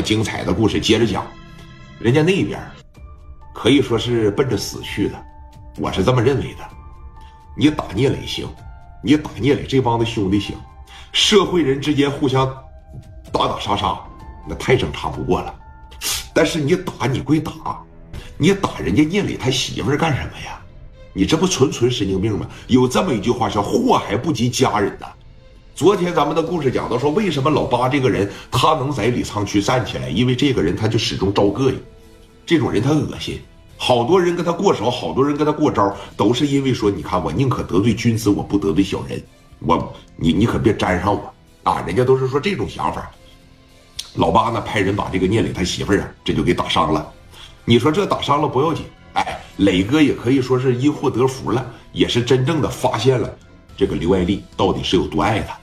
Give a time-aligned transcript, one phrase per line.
[0.00, 1.26] 精彩的故事接着讲。
[1.98, 2.58] 人家那边
[3.54, 5.24] 可以说是奔着死去的，
[5.78, 6.64] 我是这么认为的。
[7.56, 8.48] 你打聂磊行，
[9.02, 10.56] 你打聂磊这帮子兄弟行，
[11.12, 12.46] 社会人之间互相
[13.32, 13.98] 打打杀杀，
[14.48, 15.54] 那太正常不过了。
[16.32, 17.52] 但是你打你归打，
[18.38, 20.58] 你打人家聂磊他媳妇干什么呀？
[21.12, 22.48] 你这不纯纯神经病吗？
[22.68, 25.08] 有这么一句话叫“祸还不及家人”呐。
[25.80, 30.10] 昨天咱们的故事讲到说，为什么老八这个人他能在李沧区站起来？
[30.10, 31.80] 因为这个人他就始终招膈应，
[32.44, 33.40] 这种人他恶心，
[33.78, 39.18] 好多人跟他过手，好多人跟他过招，都是因为说，你看我宁可得罪君子，我不得罪小人，
[39.60, 41.82] 我你你可别沾上我啊！
[41.86, 43.10] 人家都是说这种想法。
[44.16, 47.10] 老八呢派人把这个聂磊他媳妇儿啊，这就给打伤了。
[47.64, 53.34] 你说这打伤了不要紧，哎，磊哥也可以说是因祸得福了，也是真正的发现了
[53.78, 55.58] 这个刘爱丽到底是有多爱他。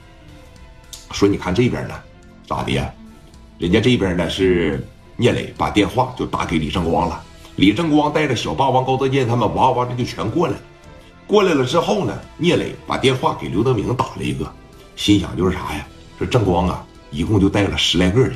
[1.12, 1.96] 说你看这边呢，
[2.46, 2.92] 咋的呀？
[3.58, 4.86] 人家这边呢是
[5.16, 7.24] 聂磊把电话就打给李正光了，
[7.56, 10.60] 李正光带着小霸王高德健他们哇哇这就全过来了。
[11.26, 14.52] 过来了之后呢，聂磊把电话给刘德明打了一个，
[14.96, 15.86] 心想就是啥呀？
[16.18, 18.34] 说正光啊，一共就带了十来个人，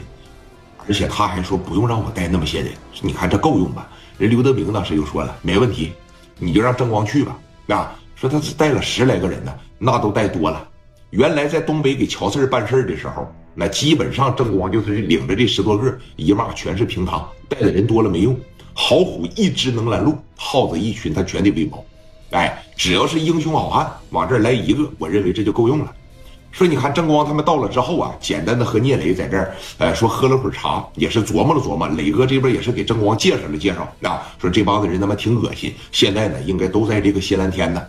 [0.87, 3.87] 而且他还说不用让我带那么些人，你看这够用吧？
[4.17, 5.93] 人刘德明当时就说了，没问题，
[6.37, 7.37] 你就让正光去吧。
[7.67, 10.67] 啊，说他是带了十来个人呢，那都带多了。
[11.11, 18.37] 原来在东北给乔四办事的时候，那基本上正光就是领着这十多个，一骂全是平汤，带的人多了没用。
[18.73, 21.83] 好虎一只能拦路，耗子一群他全得喂饱。
[22.31, 25.93] 哎，只要是英雄好汉往这儿来一个，我认为这就够用了。
[26.49, 31.85] 说你看正光他们到了之后啊，简单的和聂磊在这儿，呃，说喝了会儿茶，也是琢磨了琢磨。
[31.89, 37.85] 磊哥这边也是给正光介绍了介绍啊，说这帮子人他妈挺恶心，现在呢应该都在这个谢蓝天呢，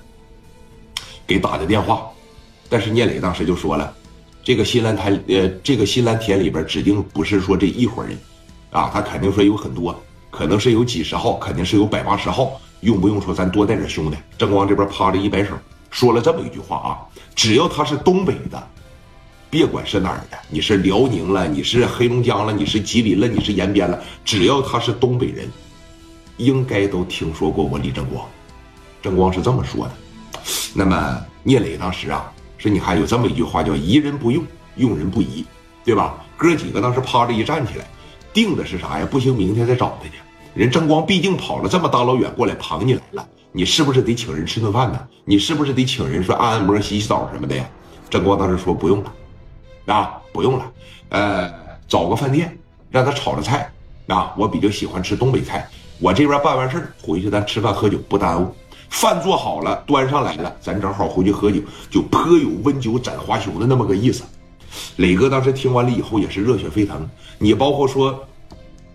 [1.24, 2.08] 给打的电话。
[2.72, 3.92] 但是聂磊当时就说了，
[4.42, 8.16] 这个新蓝台，呃，这个新蓝田里边指定不是说这一伙人，
[8.70, 9.94] 啊，他肯定说有很多，
[10.30, 14.16] 可能是有几十号，肯定是有百八十号，用不用说咱多带点兄弟？
[14.38, 15.50] 正光这边趴着一摆手，
[15.90, 16.90] 说了这么一句话啊，
[17.34, 18.66] 只要他是东北的，
[19.50, 25.46] 别管是哪儿的，你是辽宁了，你是黑龙江了，你是吉林了，你是延边了，只要他是东北人，
[26.38, 28.26] 应该都听说过我李正光。
[29.02, 29.92] 正光是这么说的。
[30.72, 32.32] 那么聂磊当时啊。
[32.62, 34.46] 说你看有这么一句话叫疑人不用，
[34.76, 35.44] 用人不疑，
[35.84, 36.14] 对吧？
[36.36, 37.84] 哥几个当时趴着一站起来，
[38.32, 39.08] 定的是啥呀？
[39.10, 40.14] 不行，明天再找他去。
[40.54, 45.08] 人正光毕竟跑了这么大老远过来捧你来了，你是不是得请人吃顿饭呢？
[45.24, 47.68] 你是不是得请人说按按摩、洗洗澡什么的呀？
[48.08, 49.12] 正光当时说不用了，
[49.92, 50.72] 啊，不用了，
[51.08, 51.52] 呃，
[51.88, 52.56] 找个饭店
[52.92, 53.68] 让他炒着菜，
[54.06, 55.68] 啊，我比较喜欢吃东北菜，
[55.98, 58.54] 我这边办完事回去咱吃饭喝酒不耽误。
[58.92, 61.60] 饭做好了，端上来了，咱正好回去喝酒，
[61.90, 64.22] 就颇有温酒斩华雄的那么个意思。
[64.96, 67.08] 磊哥当时听完了以后也是热血沸腾。
[67.38, 68.24] 你包括说，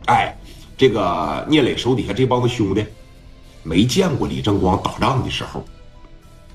[0.05, 0.33] 哎，
[0.77, 2.85] 这个聂磊手底下这帮子兄弟，
[3.63, 5.65] 没见过李正光打仗的时候，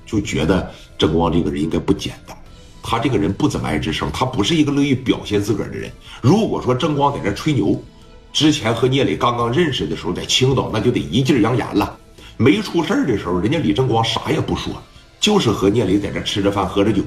[0.05, 2.35] 就觉得正光这个人应该不简单。
[2.81, 5.91] 他这个人不怎么爱吱声，他不是一个乐意表现自个儿的人。
[6.21, 7.79] 如果说正光在这吹牛，
[8.31, 11.97] 之前和聂磊刚刚认识的时候，在青岛那就得一劲扬言了。
[12.37, 14.73] 没出事的时候，人家李正光啥也不说，
[15.19, 17.01] 就是和聂磊在这吃着饭喝着酒。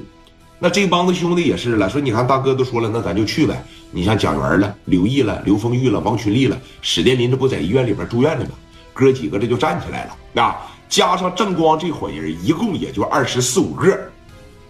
[0.59, 3.63] 那这帮子兄弟也是了，说你看大哥都说了，那咱就去呗。
[3.91, 8.51] 你像蒋元了、刘毅了、刘丰玉了、王群力了、史殿林，这不在医院里边住院呢吗？
[8.93, 10.57] 哥几个这就站起来了啊！
[10.89, 13.95] 加上正光这伙人，一共也就二十四五个。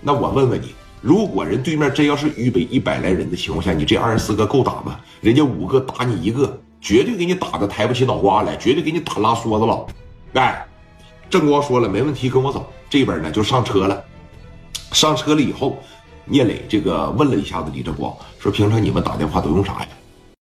[0.02, 5.00] 那我问问你，如果人对面真要是预备一百来人的情况下，你这二十四个够打吗？
[5.22, 9.86] 人家五个打你一个，绝对给你打的抬不起脑瓜来，绝对给你打拉梭子了。
[10.38, 10.64] 哎，
[11.32, 12.72] 郑光说了没问题，跟我走。
[12.90, 14.04] 这边呢就上车了。
[14.92, 15.80] 上车了以后，
[16.26, 19.88] 聂磊这个问了一下子李正光，说：“平常你们打电话都用啥呀？”